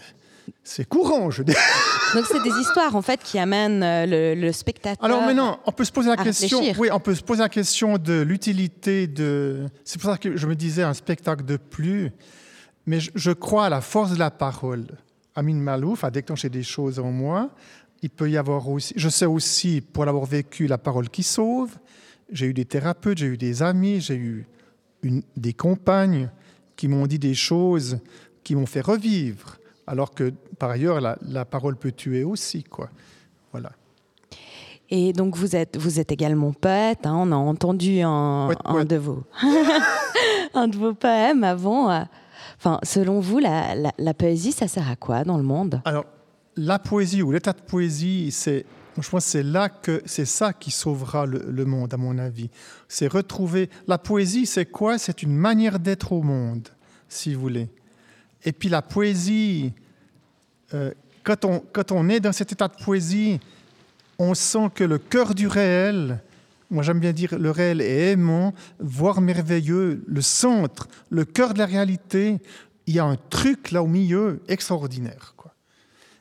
courant, 0.88 1.30
je 1.30 1.42
dis. 1.42 1.54
Donc 2.14 2.26
c'est 2.26 2.42
des 2.42 2.50
histoires 2.50 2.96
en 2.96 3.02
fait 3.02 3.22
qui 3.22 3.38
amènent 3.38 3.82
euh, 3.82 4.34
le, 4.34 4.40
le 4.40 4.52
spectateur. 4.52 5.02
Alors 5.04 5.22
maintenant, 5.22 5.60
on 5.64 5.72
peut 5.72 5.84
se 5.84 5.92
poser 5.92 6.10
la 6.10 6.16
question. 6.16 6.58
réfléchir. 6.58 6.80
Oui, 6.80 6.88
on 6.92 6.98
peut 6.98 7.14
se 7.14 7.22
poser 7.22 7.40
la 7.42 7.48
question 7.48 7.96
de 7.96 8.20
l'utilité 8.20 9.06
de. 9.06 9.68
C'est 9.84 10.00
pour 10.00 10.10
ça 10.10 10.18
que 10.18 10.36
je 10.36 10.46
me 10.46 10.56
disais 10.56 10.82
un 10.82 10.94
spectacle 10.94 11.44
de 11.44 11.56
plus. 11.56 12.10
Mais 12.84 12.98
je, 12.98 13.10
je 13.14 13.30
crois 13.30 13.66
à 13.66 13.68
la 13.68 13.80
force 13.80 14.10
de 14.10 14.18
la 14.18 14.30
parole. 14.30 14.86
Amin 15.34 15.54
Malouf 15.54 16.04
a 16.04 16.10
déclenché 16.10 16.48
des 16.48 16.62
choses 16.62 16.98
en 16.98 17.10
moi. 17.10 17.50
Il 18.02 18.10
peut 18.10 18.30
y 18.30 18.36
avoir 18.36 18.68
aussi. 18.68 18.94
Je 18.96 19.08
sais 19.08 19.26
aussi, 19.26 19.80
pour 19.80 20.04
l'avoir 20.04 20.24
vécu, 20.24 20.66
la 20.66 20.78
parole 20.78 21.08
qui 21.08 21.22
sauve. 21.22 21.76
J'ai 22.32 22.46
eu 22.46 22.54
des 22.54 22.64
thérapeutes, 22.64 23.18
j'ai 23.18 23.26
eu 23.26 23.36
des 23.36 23.62
amis, 23.62 24.00
j'ai 24.00 24.14
eu 24.16 24.46
une, 25.02 25.22
des 25.36 25.52
compagnes 25.52 26.30
qui 26.76 26.88
m'ont 26.88 27.06
dit 27.06 27.18
des 27.18 27.34
choses 27.34 27.98
qui 28.44 28.54
m'ont 28.54 28.66
fait 28.66 28.80
revivre, 28.80 29.58
alors 29.86 30.12
que 30.14 30.32
par 30.58 30.70
ailleurs 30.70 31.00
la, 31.00 31.18
la 31.22 31.44
parole 31.44 31.76
peut 31.76 31.92
tuer 31.92 32.24
aussi, 32.24 32.62
quoi. 32.64 32.88
Voilà. 33.52 33.72
Et 34.90 35.12
donc 35.12 35.36
vous 35.36 35.54
êtes, 35.56 35.76
vous 35.76 36.00
êtes 36.00 36.10
également 36.12 36.52
poète, 36.52 37.04
hein, 37.04 37.14
on 37.16 37.32
a 37.32 37.36
entendu 37.36 38.00
un, 38.00 38.48
Ouais, 38.48 38.56
un 38.64 38.74
ouais. 38.76 38.84
de 38.84 38.96
vos, 38.96 39.22
un 40.54 40.68
de 40.68 40.76
vos 40.76 40.94
poèmes 40.94 41.44
avant. 41.44 42.06
Enfin, 42.60 42.78
selon 42.82 43.20
vous, 43.20 43.38
la, 43.38 44.14
poésie, 44.14 44.52
ça 44.52 44.68
sert 44.68 44.86
à 44.86 44.94
quoi 44.94 45.24
dans 45.24 45.38
le 45.38 45.42
monde? 45.42 45.80
Alors, 45.86 46.04
la 46.56 46.78
poésie 46.78 47.22
ou 47.22 47.32
l'état 47.32 47.54
de 47.54 47.62
poésie, 47.62 48.30
c'est, 48.32 48.66
je 49.00 49.08
pense 49.08 49.24
c'est 49.24 49.42
là 49.42 49.70
que 49.70 50.02
c'est 50.04 50.26
ça 50.26 50.52
qui 50.52 50.70
sauvera 50.70 51.24
le, 51.24 51.42
le 51.48 51.64
monde, 51.64 51.94
à 51.94 51.96
mon 51.96 52.18
avis. 52.18 52.50
C'est 52.86 53.06
retrouver. 53.06 53.70
La 53.88 53.96
poésie, 53.96 54.44
c'est 54.44 54.66
quoi? 54.66 54.98
C'est 54.98 55.22
une 55.22 55.34
manière 55.34 55.78
d'être 55.78 56.12
au 56.12 56.20
monde, 56.20 56.68
si 57.08 57.32
vous 57.32 57.40
voulez. 57.40 57.70
Et 58.44 58.52
puis 58.52 58.68
la 58.68 58.82
poésie, 58.82 59.72
euh, 60.74 60.92
quand, 61.24 61.46
on, 61.46 61.62
quand 61.72 61.92
on 61.92 62.10
est 62.10 62.20
dans 62.20 62.32
cet 62.32 62.52
état 62.52 62.68
de 62.68 62.84
poésie, 62.84 63.40
on 64.18 64.34
sent 64.34 64.68
que 64.74 64.84
le 64.84 64.98
cœur 64.98 65.34
du 65.34 65.46
réel, 65.46 66.20
moi 66.70 66.82
j'aime 66.82 67.00
bien 67.00 67.12
dire 67.12 67.38
le 67.38 67.50
réel 67.50 67.80
est 67.80 68.12
aimant, 68.12 68.54
voire 68.78 69.20
merveilleux, 69.20 70.04
le 70.06 70.22
centre, 70.22 70.88
le 71.10 71.24
cœur 71.24 71.52
de 71.54 71.58
la 71.58 71.66
réalité, 71.66 72.38
il 72.86 72.94
y 72.94 72.98
a 72.98 73.04
un 73.04 73.16
truc 73.16 73.70
là 73.72 73.82
au 73.82 73.86
milieu 73.86 74.42
extraordinaire. 74.48 75.34
Quoi. 75.36 75.54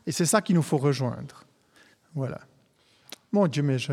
Et 0.06 0.12
c'est 0.12 0.25
ça 0.25 0.41
qu'il 0.41 0.56
nous 0.56 0.62
faut 0.62 0.77
rejoindre. 0.77 1.44
Voilà. 2.15 2.39
Mon 3.32 3.46
Dieu, 3.46 3.62
mais 3.62 3.78
je... 3.78 3.92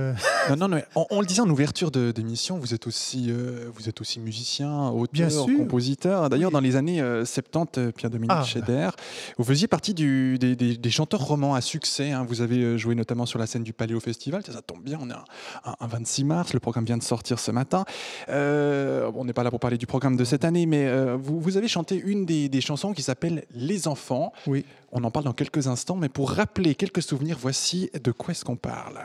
Non, 0.49 0.57
non, 0.57 0.69
non, 0.69 0.81
on, 0.95 1.05
on 1.11 1.21
le 1.21 1.26
disait 1.26 1.43
en 1.43 1.50
ouverture 1.50 1.90
de- 1.90 2.11
d'émission, 2.11 2.59
vous 2.59 2.73
êtes 2.73 2.87
aussi, 2.87 3.26
euh, 3.28 3.69
vous 3.75 3.87
êtes 3.88 4.00
aussi 4.00 4.19
musicien, 4.19 4.90
Bien 5.12 5.26
auteur, 5.26 5.45
sûr. 5.45 5.59
compositeur. 5.59 6.31
D'ailleurs, 6.31 6.49
Oui. 6.49 6.52
dans 6.55 6.61
les 6.61 6.75
années 6.76 7.02
euh, 7.02 7.26
70, 7.26 7.78
euh, 7.78 7.93
Pierre-Dominique 7.93 8.31
Ah. 8.35 8.45
Scheder, 8.45 8.88
vous 9.37 9.45
faisiez 9.45 9.69
partie 9.69 9.93
du- 9.93 10.38
des, 10.38 10.57
des- 10.57 10.78
des 10.78 10.90
chanteurs 10.90 11.21
romans 11.21 11.55
à 11.55 11.61
succès. 11.61 12.12
hein. 12.12 12.25
Vous 12.26 12.40
avez 12.40 12.62
euh, 12.62 12.76
joué 12.78 12.95
notamment 12.95 13.26
sur 13.26 13.38
la 13.38 13.47
scène 13.47 13.62
du 13.62 13.75
Paléo 13.75 14.00
Festival. 14.00 14.43
Ça, 14.47 14.52
ça 14.52 14.62
tombe 14.62 14.83
bien, 14.83 14.99
on 15.02 15.11
est 15.11 15.12
un, 15.12 15.25
un- 15.66 15.76
un 15.81 15.87
26 15.87 16.25
mars, 16.25 16.55
le 16.55 16.61
programme 16.61 16.87
vient 16.87 16.97
de 16.97 17.02
sortir 17.02 17.38
ce 17.38 17.50
matin. 17.50 17.85
Euh, 18.31 19.11
on 19.14 19.26
n'est 19.26 19.35
pas 19.35 19.43
là 19.43 19.50
pour 19.50 19.61
parler 19.61 19.76
du 19.76 19.87
programme 19.87 20.16
de 20.16 20.25
cette 20.25 20.47
année, 20.47 20.64
mais 20.64 20.87
euh, 20.87 21.14
vous, 21.21 21.40
vous 21.40 21.59
avez 21.59 21.69
chanté 21.69 21.97
une 22.02 22.25
des, 22.25 22.49
des 22.49 22.61
chansons 22.62 22.95
qui 22.95 23.02
s'appelle 23.02 23.45
Les 23.55 23.87
enfants. 23.87 24.33
Oui. 24.47 24.64
On 24.93 25.05
en 25.05 25.11
parle 25.11 25.26
dans 25.26 25.35
quelques 25.35 25.66
instants, 25.66 25.97
mais 25.97 26.09
pour 26.09 26.31
rappeler 26.31 26.75
quelques 26.75 27.02
souvenirs, 27.02 27.37
voici 27.38 27.90
de 28.02 28.12
quoi 28.12 28.31
est-ce 28.33 28.45
qu'on 28.47 28.57
parle. 28.57 28.99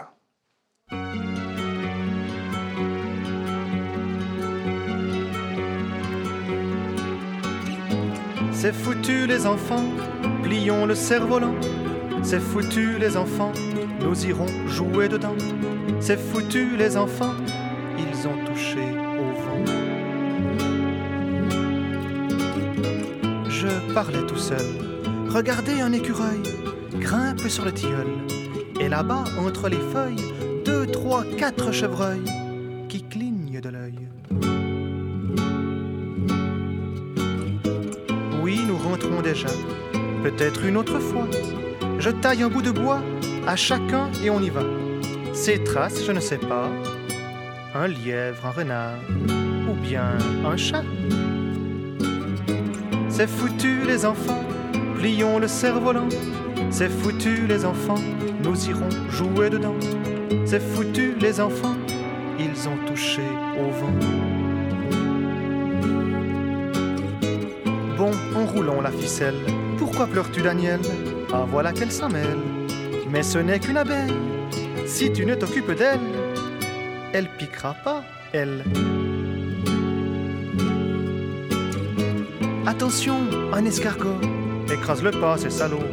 C'est 8.62 8.74
foutu 8.74 9.26
les 9.26 9.48
enfants, 9.48 9.86
plions 10.44 10.86
le 10.86 10.94
cerf-volant. 10.94 11.56
C'est 12.22 12.40
foutu 12.40 13.00
les 13.00 13.18
enfants, 13.18 13.52
nous 14.02 14.28
irons 14.28 14.46
jouer 14.68 15.10
dedans. 15.10 15.36
C'est 16.00 16.20
foutu 16.20 16.78
les 16.78 16.96
enfants, 16.96 17.34
ils 17.98 18.28
ont 18.28 18.46
touché 18.46 18.84
au 19.18 19.34
vent. 19.42 19.66
Je 23.50 23.94
parlais 23.96 24.26
tout 24.28 24.38
seul, 24.38 24.68
regardez 25.28 25.82
un 25.82 25.92
écureuil, 25.92 26.44
grimpe 27.00 27.48
sur 27.48 27.66
le 27.66 27.72
tilleul. 27.72 28.08
Et 28.80 28.90
là-bas, 28.90 29.24
entre 29.40 29.70
les 29.70 29.82
feuilles, 29.92 30.24
deux, 30.72 30.88
trois, 30.88 31.24
quatre 31.38 31.74
chevreuils 31.74 32.24
qui 32.88 33.04
clignent 33.04 33.60
de 33.60 33.70
l'œil. 33.70 34.00
Oui, 38.42 38.62
nous 38.66 38.78
rentrons 38.78 39.22
déjà, 39.22 39.50
peut-être 40.24 40.64
une 40.64 40.78
autre 40.78 41.00
fois. 41.00 41.28
Je 42.00 42.10
taille 42.10 42.44
un 42.44 42.48
bout 42.48 42.62
de 42.62 42.72
bois 42.72 43.02
à 43.46 43.56
chacun 43.58 44.10
et 44.24 44.30
on 44.30 44.42
y 44.42 44.50
va. 44.50 44.64
Ces 45.34 45.62
traces, 45.64 46.06
je 46.06 46.14
ne 46.14 46.22
sais 46.22 46.38
pas. 46.38 46.70
Un 47.76 47.88
lièvre, 47.88 48.46
un 48.46 48.52
renard, 48.52 49.00
ou 49.70 49.74
bien 49.74 50.18
un 50.46 50.56
chat. 50.56 50.86
C'est 53.10 53.28
foutu 53.28 53.82
les 53.86 54.06
enfants, 54.06 54.44
plions 54.98 55.38
le 55.38 55.50
cerf-volant. 55.50 56.10
C'est 56.70 56.90
foutu 56.90 57.46
les 57.46 57.66
enfants, 57.66 58.02
nous 58.42 58.70
irons 58.70 58.90
jouer 59.10 59.50
dedans. 59.50 59.76
C'est 60.46 60.62
foutu 60.62 61.16
les 61.20 61.40
enfants, 61.40 61.76
ils 62.40 62.68
ont 62.68 62.78
touché 62.86 63.22
au 63.60 63.72
vent. 63.72 63.94
Bon, 67.98 68.12
enroulons 68.36 68.82
la 68.82 68.92
ficelle. 68.92 69.36
Pourquoi 69.78 70.08
pleures-tu, 70.08 70.42
Daniel? 70.42 70.80
Ah, 71.34 71.46
voilà 71.48 71.72
qu'elle 71.72 71.92
s'en 71.92 72.10
mêle. 72.10 72.38
Mais 73.12 73.24
ce 73.24 73.38
n'est 73.38 73.60
qu'une 73.60 73.78
abeille. 73.78 74.14
Si 74.86 75.12
tu 75.12 75.26
ne 75.26 75.36
t'occupes 75.36 75.72
d'elle, 75.72 76.00
elle 77.14 77.30
piquera 77.38 77.76
pas, 77.84 78.04
elle. 78.34 78.64
Attention, 82.66 83.18
un 83.54 83.66
escargot. 83.66 84.20
Écrase-le 84.72 85.12
pas, 85.12 85.38
c'est 85.38 85.52
salaud. 85.52 85.84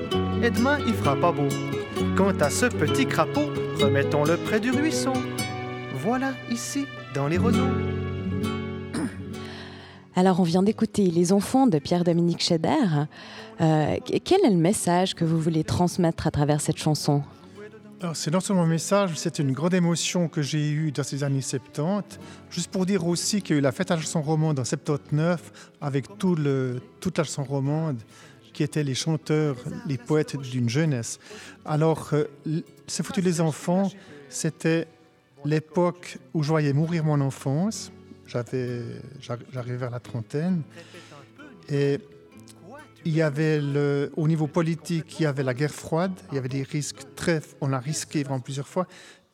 Et 0.43 0.51
demain, 0.51 0.79
il 0.87 0.95
fera 0.95 1.17
pas 1.17 1.33
beau. 1.33 1.49
Quant 2.17 2.33
à 2.41 2.51
ce 2.51 2.67
petit 2.67 3.07
crapaud, 3.07 3.48
remettons-le 3.79 4.37
près 4.37 4.59
du 4.61 4.71
ruisseau. 4.71 5.13
Voilà, 5.95 6.33
ici, 6.51 6.87
dans 7.15 7.29
les 7.29 7.39
roseaux. 7.39 7.69
Alors, 10.17 10.41
on 10.41 10.43
vient 10.43 10.63
d'écouter 10.63 11.11
Les 11.11 11.33
enfants 11.33 11.67
de 11.67 11.79
Pierre-Dominique 11.79 12.43
Scheder. 12.43 13.07
Euh, 13.61 13.97
quel 14.25 14.45
est 14.45 14.51
le 14.51 14.57
message 14.57 15.15
que 15.15 15.25
vous 15.25 15.41
voulez 15.41 15.65
transmettre 15.65 16.27
à 16.27 16.31
travers 16.31 16.61
cette 16.61 16.79
chanson? 16.79 17.23
C'est 18.15 18.31
non 18.31 18.39
seulement 18.39 18.63
un 18.63 18.69
message, 18.69 19.11
c'est 19.17 19.41
une 19.41 19.51
grande 19.51 19.75
émotion 19.75 20.29
que 20.29 20.41
j'ai 20.41 20.71
eue 20.71 20.93
dans 20.93 21.03
ces 21.03 21.25
années 21.25 21.41
70. 21.41 22.21
Juste 22.49 22.71
pour 22.71 22.87
dire 22.87 23.05
aussi 23.05 23.43
qu'il 23.43 23.57
y 23.57 23.57
a 23.57 23.59
eu 23.59 23.63
la 23.63 23.73
fête 23.73 23.91
à 23.91 23.97
la 23.97 24.01
chanson 24.01 24.23
romande 24.23 24.61
en 24.61 24.65
79 24.65 25.73
avec 25.81 26.17
tout 26.17 26.37
le, 26.37 26.81
toute 27.01 27.19
la 27.19 27.25
chanson 27.25 27.43
romande 27.43 27.99
qui 28.59 28.65
étaient 28.65 28.83
les 28.83 28.97
chanteurs, 28.97 29.55
les 29.87 29.99
poètes 29.99 30.37
d'une 30.37 30.69
jeunesse. 30.69 31.21
Alors, 31.65 32.11
euh, 32.13 32.25
C'est 32.89 33.05
foutu 33.07 33.21
les 33.21 33.41
enfants, 33.41 33.89
c'était 34.29 34.89
l'époque 35.45 36.19
où 36.35 36.43
je 36.43 36.49
voyais 36.49 36.73
mourir 36.73 37.05
mon 37.05 37.21
enfance. 37.21 37.93
J'avais, 38.27 38.83
j'ar- 39.21 39.39
j'arrivais 39.53 39.77
vers 39.77 39.91
la 39.91 40.01
trentaine. 40.01 40.63
Et 41.69 42.01
il 43.05 43.15
y 43.15 43.23
avait 43.23 43.61
le, 43.61 44.11
au 44.17 44.27
niveau 44.27 44.49
politique, 44.49 45.21
il 45.21 45.23
y 45.23 45.27
avait 45.27 45.45
la 45.45 45.55
guerre 45.55 45.71
froide, 45.85 46.15
il 46.33 46.35
y 46.35 46.39
avait 46.39 46.49
des 46.49 46.65
risques 46.65 47.03
très, 47.15 47.41
on 47.61 47.73
a 47.73 47.79
risqué 47.79 48.25
vraiment 48.25 48.41
plusieurs 48.41 48.67
fois. 48.67 48.89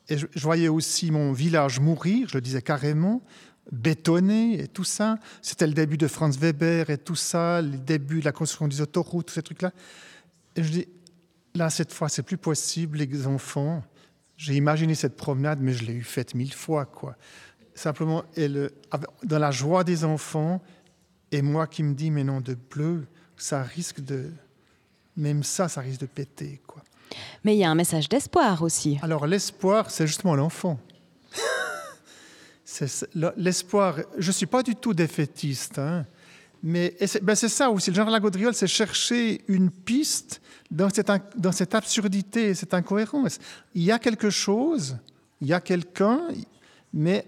Et 0.07 0.17
je 0.19 0.43
voyais 0.49 0.67
aussi 0.67 1.09
mon 1.09 1.33
village 1.33 1.79
mourir, 1.79 2.27
je 2.29 2.35
le 2.37 2.41
disais 2.41 2.61
carrément, 2.61 3.23
bétonné 3.71 4.61
et 4.61 4.67
tout 4.67 4.83
ça. 4.83 5.17
C'était 5.41 5.67
le 5.67 5.73
début 5.73 5.97
de 5.97 6.07
Franz 6.07 6.37
Weber 6.39 6.89
et 6.89 6.97
tout 6.97 7.15
ça, 7.15 7.61
le 7.61 7.77
début 7.77 8.19
de 8.19 8.25
la 8.25 8.31
construction 8.31 8.67
des 8.67 8.81
autoroutes, 8.81 9.27
tous 9.27 9.33
ces 9.33 9.43
trucs-là. 9.43 9.71
Et 10.55 10.63
je 10.63 10.71
dis, 10.71 10.87
là, 11.53 11.69
cette 11.69 11.93
fois, 11.93 12.09
c'est 12.09 12.23
plus 12.23 12.37
possible, 12.37 12.99
les 12.99 13.27
enfants. 13.27 13.83
J'ai 14.37 14.55
imaginé 14.55 14.95
cette 14.95 15.15
promenade, 15.15 15.59
mais 15.61 15.73
je 15.73 15.85
l'ai 15.85 15.93
eu 15.93 16.03
faite 16.03 16.35
mille 16.35 16.53
fois, 16.53 16.85
quoi. 16.85 17.15
Simplement, 17.73 18.23
et 18.35 18.47
le- 18.47 18.73
avec- 18.91 19.09
dans 19.23 19.39
la 19.39 19.51
joie 19.51 19.83
des 19.83 20.03
enfants, 20.05 20.61
et 21.31 21.41
moi 21.41 21.67
qui 21.67 21.83
me 21.83 21.93
dis, 21.93 22.11
mais 22.11 22.23
non, 22.23 22.39
de 22.41 22.55
bleu, 22.55 23.05
ça 23.37 23.63
risque 23.63 23.99
de. 24.01 24.29
Même 25.17 25.43
ça, 25.43 25.67
ça 25.69 25.81
risque 25.81 26.01
de 26.01 26.05
péter, 26.05 26.61
quoi. 26.67 26.83
Mais 27.43 27.55
il 27.55 27.59
y 27.59 27.63
a 27.63 27.69
un 27.69 27.75
message 27.75 28.09
d'espoir 28.09 28.61
aussi. 28.61 28.99
Alors, 29.01 29.25
l'espoir, 29.27 29.89
c'est 29.89 30.07
justement 30.07 30.35
l'enfant. 30.35 30.77
L'espoir. 33.35 33.99
Je 34.17 34.27
ne 34.27 34.33
suis 34.33 34.45
pas 34.45 34.63
du 34.63 34.75
tout 34.75 34.93
défaitiste, 34.93 35.79
hein, 35.79 36.05
mais 36.63 36.95
ben 37.21 37.35
c'est 37.35 37.49
ça 37.49 37.69
aussi. 37.69 37.91
Le 37.91 38.03
la 38.11 38.19
gaudriole, 38.19 38.53
c'est 38.55 38.67
chercher 38.67 39.41
une 39.47 39.69
piste 39.69 40.41
dans 40.71 40.89
cette, 40.89 41.75
absurdité, 41.75 42.53
cette 42.55 42.73
incohérence. 42.73 43.37
Il 43.75 43.83
y 43.83 43.91
a 43.91 43.99
quelque 43.99 44.29
chose, 44.29 44.97
il 45.41 45.47
y 45.47 45.53
a 45.53 45.61
quelqu'un, 45.61 46.21
mais 46.91 47.25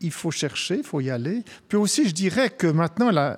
il 0.00 0.12
faut 0.12 0.30
chercher, 0.30 0.76
il 0.78 0.84
faut 0.84 1.00
y 1.00 1.10
aller. 1.10 1.42
Puis 1.68 1.76
aussi, 1.76 2.08
je 2.08 2.14
dirais 2.14 2.50
que 2.50 2.68
maintenant, 2.68 3.36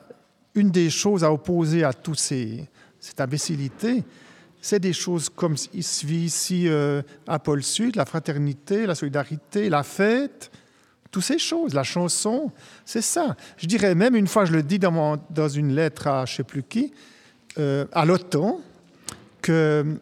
une 0.55 0.71
des 0.71 0.91
choses 0.91 1.25
à 1.25 1.33
opposer 1.33 1.85
à 1.85 1.93
toute 1.93 2.19
cette 2.19 3.21
imbécilité, 3.21 4.05
c'est 4.61 4.81
des 4.81 4.93
choses 4.93 5.29
comme 5.29 5.55
il 5.73 5.85
se 5.85 6.05
vit 6.05 6.25
ici 6.25 6.69
euh, 6.69 7.01
à 7.27 7.39
Pôle 7.39 7.63
Sud, 7.63 7.97
la 7.97 8.05
fraternité, 8.05 8.85
la 8.85 8.95
solidarité, 8.95 9.69
la 9.69 9.85
fête, 9.85 10.51
toutes 11.17 11.25
ces 11.25 11.39
choses, 11.39 11.73
la 11.73 11.83
chanson, 11.83 12.53
c'est 12.85 13.01
ça. 13.01 13.37
Je 13.57 13.67
dirais 13.67 13.95
même, 13.95 14.15
une 14.17 14.27
fois, 14.27 14.45
je 14.45 14.53
le 14.53 14.63
dis 14.63 14.79
dans, 14.79 14.91
mon- 14.93 15.17
dans 15.31 15.49
une 15.49 15.75
lettre 15.75 16.09
à 16.09 16.27
je 16.27 16.33
ne 16.35 16.37
sais 16.37 16.43
plus 16.45 16.63
qui, 16.63 16.93
euh, 17.59 17.87
à 17.93 18.05
l'OTAN, 18.05 18.61
que 19.41 19.97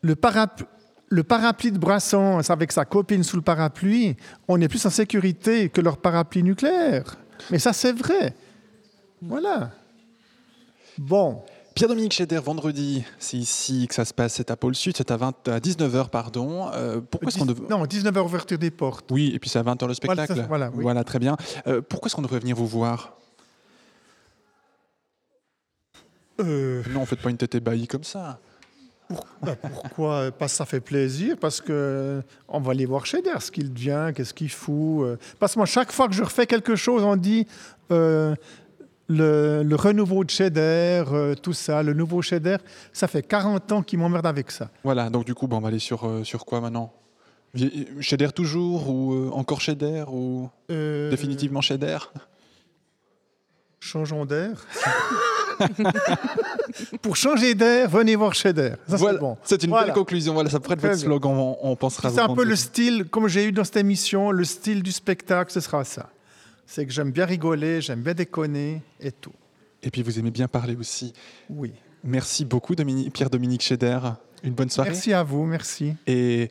le 0.00 0.16
parapluie, 0.16 0.66
le 1.10 1.22
parapluie 1.24 1.72
de 1.72 1.78
Brassens 1.78 2.48
avec 2.48 2.72
sa 2.72 2.86
copine 2.86 3.22
sous 3.22 3.36
le 3.36 3.42
parapluie, 3.42 4.16
on 4.48 4.58
est 4.62 4.66
plus 4.68 4.86
en 4.86 4.90
sécurité 4.90 5.68
que 5.68 5.82
leur 5.82 5.98
parapluie 5.98 6.42
nucléaire. 6.42 7.18
Mais 7.50 7.58
ça, 7.58 7.74
c'est 7.74 7.92
vrai. 7.92 8.34
Voilà. 9.20 9.72
Bon. 10.96 11.42
Pierre-Dominique 11.76 12.14
Scheder, 12.14 12.38
vendredi, 12.38 13.04
c'est 13.18 13.36
ici 13.36 13.86
que 13.86 13.94
ça 13.94 14.06
se 14.06 14.14
passe, 14.14 14.32
c'est 14.32 14.50
à 14.50 14.56
Pôle 14.56 14.74
Sud, 14.74 14.96
c'est 14.96 15.10
à, 15.10 15.18
20 15.18 15.48
à 15.48 15.58
19h, 15.60 16.08
pardon. 16.08 16.70
Euh, 16.72 17.02
pourquoi 17.02 17.28
est-ce 17.28 17.38
qu'on 17.38 17.44
Non, 17.44 17.84
19h 17.84 18.18
ouverture 18.24 18.56
des 18.56 18.70
portes. 18.70 19.10
Oui, 19.10 19.32
et 19.34 19.38
puis 19.38 19.50
c'est 19.50 19.58
à 19.58 19.62
20h 19.62 19.86
le 19.86 19.92
spectacle. 19.92 20.36
ça, 20.36 20.46
voilà, 20.46 20.70
oui. 20.74 21.04
très 21.04 21.18
bien. 21.18 21.36
Euh, 21.66 21.82
pourquoi 21.86 22.06
est-ce 22.06 22.16
qu'on 22.16 22.22
devrait 22.22 22.38
venir 22.38 22.56
vous 22.56 22.66
voir? 22.66 23.18
Euh, 26.40 26.82
Non, 26.94 27.04
faites 27.04 27.20
pas 27.20 27.28
une 27.28 27.36
tête 27.36 27.54
ébahie 27.56 27.86
comme 27.86 28.04
ça. 28.04 28.38
bah, 29.42 29.54
pourquoi 29.56 30.30
Parce 30.32 30.52
que 30.52 30.56
ça 30.56 30.64
fait 30.64 30.80
plaisir, 30.80 31.36
parce 31.38 31.60
que 31.60 32.22
on 32.48 32.58
va 32.58 32.72
aller 32.72 32.86
voir 32.86 33.04
Scheder, 33.04 33.38
ce 33.40 33.50
qu'il 33.50 33.70
devient, 33.74 34.12
qu'est-ce 34.16 34.32
qu'il 34.32 34.50
fout. 34.50 35.04
euh. 35.04 35.16
Parce 35.38 35.52
que 35.52 35.58
moi, 35.58 35.66
chaque 35.66 35.92
fois 35.92 36.08
que 36.08 36.14
je 36.14 36.22
refais 36.22 36.46
quelque 36.46 36.74
chose, 36.74 37.02
on 37.02 37.16
dit 37.16 37.46
euh, 37.90 38.34
le, 39.08 39.62
le 39.62 39.76
renouveau 39.76 40.24
de 40.24 40.30
Scheder, 40.30 41.04
euh, 41.12 41.34
tout 41.34 41.52
ça, 41.52 41.82
le 41.82 41.92
nouveau 41.94 42.22
Scheder. 42.22 42.56
Ça 42.92 43.06
fait 43.08 43.22
40 43.22 43.72
ans 43.72 43.82
qu'il 43.82 43.98
m'emmerde 43.98 44.26
avec 44.26 44.50
ça. 44.50 44.68
Voilà, 44.84 45.10
donc 45.10 45.24
du 45.24 45.34
coup, 45.34 45.46
bon, 45.46 45.58
on 45.58 45.60
va 45.60 45.68
aller 45.68 45.78
sur, 45.78 46.04
euh, 46.06 46.24
sur 46.24 46.44
quoi 46.44 46.60
maintenant? 46.60 46.92
Scheder 48.00 48.28
toujours 48.34 48.90
ou 48.90 49.14
euh, 49.14 49.30
encore 49.32 49.60
Scheder 49.60 50.04
ou 50.08 50.48
définitivement 50.68 51.60
Scheder 51.60 51.98
Changeons 53.80 54.24
d'air. 54.26 54.66
Pour 57.02 57.16
changer 57.16 57.54
d'air, 57.54 57.88
venez 57.88 58.16
voir. 58.16 58.34
Ça, 58.34 58.50
Voilà, 58.52 59.14
c'est 59.14 59.18
bon. 59.20 59.36
c'est 59.44 59.62
une 59.62 59.70
Voilà. 59.70 59.86
belle 59.86 59.94
conclusion. 59.94 60.34
Voilà, 60.34 60.50
ça 60.50 60.60
pourrait 60.60 60.74
être 60.74 60.82
votre 60.82 60.98
slogan. 60.98 61.32
On, 61.36 61.56
on 61.62 61.76
pensera. 61.76 62.10
C'est 62.10 62.20
un 62.20 62.34
peu 62.34 62.44
le 62.44 62.56
style, 62.56 63.04
comme 63.08 63.28
j'ai 63.28 63.44
eu 63.46 63.52
dans 63.52 63.64
cette 63.64 63.76
émission, 63.76 64.30
le 64.32 64.44
style 64.44 64.82
du 64.82 64.92
spectacle, 64.92 65.52
ce 65.52 65.60
sera 65.60 65.84
ça. 65.84 66.10
C'est 66.66 66.84
que 66.86 66.92
j'aime 66.92 67.10
bien 67.12 67.24
rigoler, 67.26 67.80
j'aime 67.80 68.02
bien 68.02 68.14
déconner 68.14 68.82
et 69.00 69.12
tout. 69.12 69.32
Et 69.82 69.90
puis 69.90 70.02
vous 70.02 70.18
aimez 70.18 70.30
bien 70.30 70.48
parler 70.48 70.74
aussi. 70.76 71.12
Oui. 71.48 71.72
Merci 72.02 72.44
beaucoup, 72.44 72.74
Dominique- 72.74 73.12
Pierre-Dominique 73.12 73.62
Scheder. 73.62 73.98
Une 74.42 74.52
bonne 74.52 74.70
soirée. 74.70 74.90
Merci 74.90 75.12
à 75.12 75.22
vous, 75.22 75.44
merci. 75.44 75.94
Et 76.06 76.50